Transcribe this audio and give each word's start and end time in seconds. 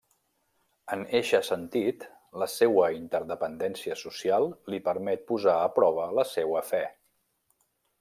En 0.95 1.03
eixe 1.19 1.41
sentit, 1.49 2.07
la 2.45 2.49
seua 2.55 2.89
interdependència 3.01 4.01
social 4.03 4.51
li 4.75 4.83
permet 4.91 5.25
posar 5.33 5.59
a 5.69 5.73
prova 5.81 6.13
la 6.21 6.31
seua 6.37 6.69
fe. 6.75 6.87